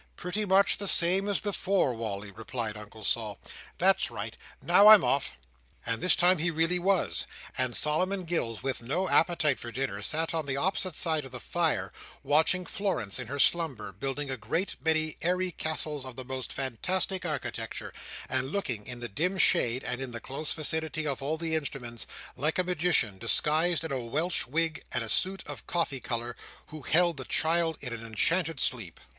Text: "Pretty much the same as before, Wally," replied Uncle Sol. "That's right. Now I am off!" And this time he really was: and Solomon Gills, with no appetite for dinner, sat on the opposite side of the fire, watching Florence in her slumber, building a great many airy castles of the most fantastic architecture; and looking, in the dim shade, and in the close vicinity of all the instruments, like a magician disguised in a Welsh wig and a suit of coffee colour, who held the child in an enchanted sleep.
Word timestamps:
"Pretty 0.17 0.45
much 0.45 0.79
the 0.79 0.87
same 0.87 1.29
as 1.29 1.39
before, 1.39 1.93
Wally," 1.93 2.31
replied 2.31 2.75
Uncle 2.75 3.03
Sol. 3.03 3.39
"That's 3.77 4.09
right. 4.09 4.35
Now 4.59 4.87
I 4.87 4.95
am 4.95 5.03
off!" 5.03 5.35
And 5.85 6.01
this 6.01 6.15
time 6.15 6.39
he 6.39 6.49
really 6.49 6.79
was: 6.79 7.27
and 7.55 7.77
Solomon 7.77 8.23
Gills, 8.25 8.63
with 8.63 8.81
no 8.81 9.07
appetite 9.07 9.59
for 9.59 9.71
dinner, 9.71 10.01
sat 10.01 10.33
on 10.33 10.47
the 10.47 10.57
opposite 10.57 10.95
side 10.95 11.23
of 11.23 11.31
the 11.31 11.39
fire, 11.39 11.93
watching 12.23 12.65
Florence 12.65 13.19
in 13.19 13.27
her 13.27 13.37
slumber, 13.37 13.91
building 13.91 14.31
a 14.31 14.37
great 14.37 14.75
many 14.83 15.17
airy 15.21 15.51
castles 15.51 16.03
of 16.03 16.15
the 16.15 16.25
most 16.25 16.51
fantastic 16.51 17.23
architecture; 17.23 17.93
and 18.27 18.49
looking, 18.51 18.87
in 18.87 19.01
the 19.01 19.07
dim 19.07 19.37
shade, 19.37 19.83
and 19.83 20.01
in 20.01 20.09
the 20.09 20.19
close 20.19 20.51
vicinity 20.55 21.05
of 21.05 21.21
all 21.21 21.37
the 21.37 21.53
instruments, 21.53 22.07
like 22.35 22.57
a 22.57 22.63
magician 22.63 23.19
disguised 23.19 23.83
in 23.83 23.91
a 23.91 23.99
Welsh 23.99 24.47
wig 24.47 24.83
and 24.91 25.03
a 25.03 25.09
suit 25.09 25.43
of 25.45 25.67
coffee 25.67 25.99
colour, 25.99 26.35
who 26.69 26.81
held 26.81 27.17
the 27.17 27.23
child 27.25 27.77
in 27.81 27.93
an 27.93 28.03
enchanted 28.03 28.59
sleep. 28.59 28.99